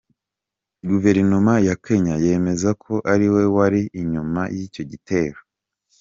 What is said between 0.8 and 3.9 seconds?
Guverinoma ya Kenya yemeza ko ari we wari